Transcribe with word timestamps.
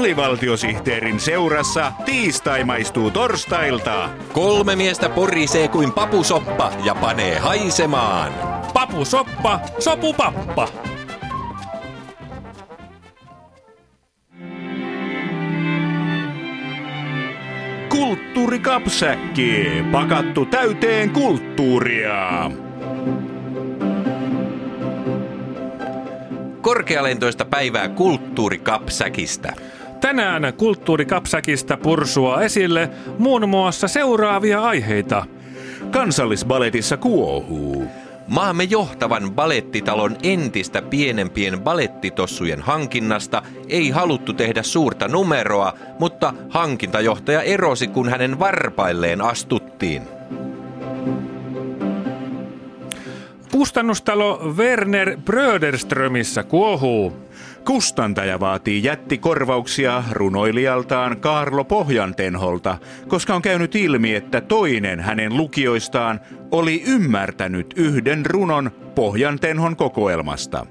alivaltiosihteerin 0.00 1.20
seurassa 1.20 1.92
tiistai 2.04 2.64
maistuu 2.64 3.10
torstailta. 3.10 4.08
Kolme 4.32 4.76
miestä 4.76 5.08
porisee 5.08 5.68
kuin 5.68 5.92
papusoppa 5.92 6.72
ja 6.84 6.94
panee 6.94 7.38
haisemaan. 7.38 8.32
Papusoppa, 8.74 9.60
sopupappa. 9.78 10.68
Kulttuurikapsäkki, 17.88 19.66
pakattu 19.92 20.44
täyteen 20.46 21.10
kulttuuria. 21.10 22.50
Korkealentoista 26.60 27.44
päivää 27.44 27.88
kulttuurikapsäkistä. 27.88 29.52
Tänään 30.00 30.52
kulttuurikapsäkistä 30.56 31.76
pursua 31.76 32.42
esille 32.42 32.90
muun 33.18 33.48
muassa 33.48 33.88
seuraavia 33.88 34.62
aiheita. 34.62 35.26
Kansallisbaletissa 35.90 36.96
kuohuu. 36.96 37.84
Maamme 38.28 38.64
johtavan 38.64 39.32
balettitalon 39.32 40.16
entistä 40.22 40.82
pienempien 40.82 41.60
balettitossujen 41.60 42.62
hankinnasta 42.62 43.42
ei 43.68 43.90
haluttu 43.90 44.32
tehdä 44.32 44.62
suurta 44.62 45.08
numeroa, 45.08 45.72
mutta 45.98 46.34
hankintajohtaja 46.48 47.42
erosi, 47.42 47.88
kun 47.88 48.08
hänen 48.08 48.38
varpailleen 48.38 49.20
astuttiin. 49.20 50.02
Kustannustalo 53.52 54.52
Werner 54.56 55.18
Bröderströmissä 55.24 56.42
kuohuu. 56.42 57.12
Kustantaja 57.64 58.40
vaatii 58.40 58.84
jättikorvauksia 58.84 60.04
runoilijaltaan 60.10 61.20
Kaarlo 61.20 61.64
Pohjantenholta, 61.64 62.78
koska 63.08 63.34
on 63.34 63.42
käynyt 63.42 63.74
ilmi, 63.74 64.14
että 64.14 64.40
toinen 64.40 65.00
hänen 65.00 65.36
lukijoistaan 65.36 66.20
oli 66.50 66.82
ymmärtänyt 66.86 67.74
yhden 67.76 68.26
runon 68.26 68.70
Pohjantenhon 68.94 69.76
kokoelmasta. 69.76 70.66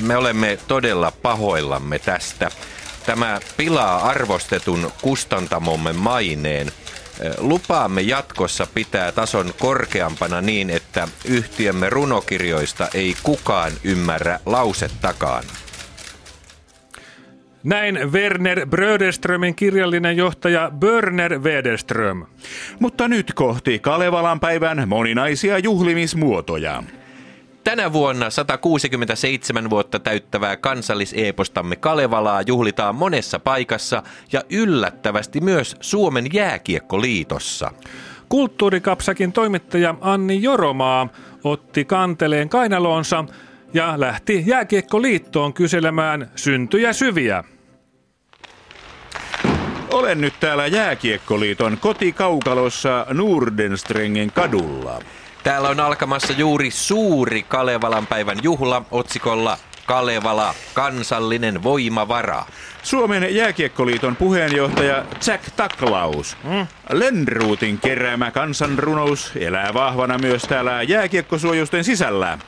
Me 0.00 0.16
olemme 0.16 0.58
todella 0.68 1.12
pahoillamme 1.22 1.98
tästä. 1.98 2.50
Tämä 3.06 3.40
pilaa 3.56 4.08
arvostetun 4.08 4.90
kustantamomme 5.02 5.92
maineen. 5.92 6.66
Lupaamme 7.38 8.00
jatkossa 8.00 8.66
pitää 8.74 9.12
tason 9.12 9.52
korkeampana 9.58 10.40
niin, 10.40 10.70
että 10.70 11.08
yhtiömme 11.24 11.90
runokirjoista 11.90 12.88
ei 12.94 13.14
kukaan 13.22 13.72
ymmärrä 13.84 14.40
lausettakaan. 14.46 15.44
Näin 17.64 18.12
Werner 18.12 18.66
Bröderströmin 18.66 19.54
kirjallinen 19.54 20.16
johtaja 20.16 20.70
Börner 20.78 21.38
Wederström. 21.38 22.26
Mutta 22.78 23.08
nyt 23.08 23.32
kohti 23.34 23.78
Kalevalan 23.78 24.40
päivän 24.40 24.88
moninaisia 24.88 25.58
juhlimismuotoja. 25.58 26.82
Tänä 27.70 27.92
vuonna 27.92 28.30
167 28.30 29.70
vuotta 29.70 29.98
täyttävää 29.98 30.56
kansalliseepostamme 30.56 31.76
Kalevalaa 31.76 32.42
juhlitaan 32.42 32.94
monessa 32.94 33.38
paikassa 33.38 34.02
ja 34.32 34.42
yllättävästi 34.50 35.40
myös 35.40 35.76
Suomen 35.80 36.26
jääkiekkoliitossa. 36.32 37.70
Kulttuurikapsakin 38.28 39.32
toimittaja 39.32 39.94
Anni 40.00 40.42
Joromaa 40.42 41.08
otti 41.44 41.84
kanteleen 41.84 42.48
kainaloonsa 42.48 43.24
ja 43.74 44.00
lähti 44.00 44.42
jääkiekkoliittoon 44.46 45.52
kyselemään 45.52 46.30
syntyjä 46.36 46.92
syviä. 46.92 47.44
Olen 49.92 50.20
nyt 50.20 50.34
täällä 50.40 50.66
Jääkiekkoliiton 50.66 51.78
kotikaukalossa 51.80 53.06
Nordenstrengen 53.10 54.32
kadulla. 54.32 54.98
Täällä 55.42 55.68
on 55.68 55.80
alkamassa 55.80 56.32
juuri 56.32 56.70
suuri 56.70 57.42
Kalevalan 57.42 58.06
päivän 58.06 58.38
juhla 58.42 58.82
otsikolla 58.90 59.58
Kalevala, 59.86 60.54
kansallinen 60.74 61.62
voimavara. 61.62 62.44
Suomen 62.82 63.34
jääkiekkoliiton 63.34 64.16
puheenjohtaja 64.16 65.04
Jack 65.26 65.44
Taklaus. 65.56 66.36
Hmm? 66.48 66.66
Lönnruutin 66.92 67.78
keräämä 67.78 68.30
kansanrunous 68.30 69.32
elää 69.36 69.74
vahvana 69.74 70.18
myös 70.18 70.42
täällä 70.42 70.82
jääkiekkosuojusten 70.82 71.84
sisällä. 71.84 72.38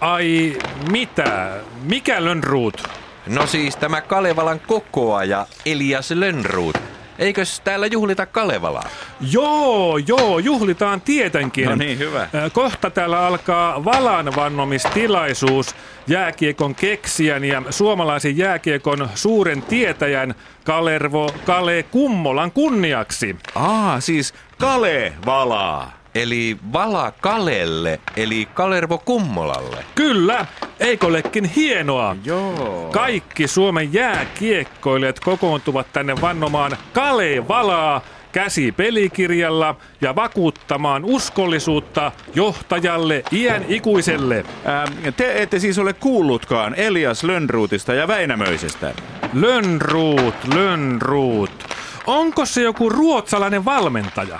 Ai 0.00 0.58
mitä? 0.90 1.60
Mikä 1.82 2.24
Lönnruut? 2.24 2.82
No 3.26 3.46
siis 3.46 3.76
tämä 3.76 4.00
Kalevalan 4.00 4.60
kokoaja 4.60 5.46
Elias 5.66 6.10
Lönnruut. 6.10 6.91
Eikös 7.18 7.60
täällä 7.60 7.86
juhlita 7.86 8.26
Kalevalaa? 8.26 8.88
Joo, 9.32 9.98
joo, 9.98 10.38
juhlitaan 10.38 11.00
tietenkin. 11.00 11.68
No 11.68 11.74
niin, 11.76 11.98
hyvä. 11.98 12.28
Kohta 12.52 12.90
täällä 12.90 13.26
alkaa 13.26 13.84
valan 13.84 14.32
vannomistilaisuus 14.36 15.74
jääkiekon 16.06 16.74
keksijän 16.74 17.44
ja 17.44 17.62
suomalaisen 17.70 18.36
jääkiekon 18.36 19.08
suuren 19.14 19.62
tietäjän 19.62 20.34
Kalervo 20.64 21.30
Kale 21.44 21.82
Kummolan 21.82 22.52
kunniaksi. 22.52 23.36
Aa, 23.54 24.00
siis 24.00 24.34
Kale 24.58 25.12
Valaa. 25.26 26.02
Eli 26.14 26.56
Vala 26.72 27.12
Kalelle, 27.20 28.00
eli 28.16 28.48
Kalervo 28.54 28.98
Kummolalle. 28.98 29.84
Kyllä, 29.94 30.46
eikö 30.82 31.06
olekin 31.06 31.44
hienoa? 31.44 32.16
Joo. 32.24 32.88
Kaikki 32.92 33.48
Suomen 33.48 33.92
jääkiekkoilijat 33.92 35.20
kokoontuvat 35.20 35.86
tänne 35.92 36.20
vannomaan 36.20 36.76
Kale 36.92 37.48
Valaa 37.48 38.00
käsi 38.32 38.72
pelikirjalla 38.72 39.76
ja 40.00 40.14
vakuuttamaan 40.14 41.04
uskollisuutta 41.04 42.12
johtajalle 42.34 43.22
iän 43.32 43.64
ikuiselle. 43.68 44.44
Ää, 44.64 44.84
te 45.16 45.42
ette 45.42 45.58
siis 45.58 45.78
ole 45.78 45.92
kuullutkaan 45.92 46.74
Elias 46.74 47.24
Lönnruutista 47.24 47.94
ja 47.94 48.08
Väinämöisestä. 48.08 48.94
Lönnruut, 49.32 50.34
Lönnruut. 50.54 51.64
Onko 52.06 52.46
se 52.46 52.62
joku 52.62 52.88
ruotsalainen 52.88 53.64
valmentaja? 53.64 54.38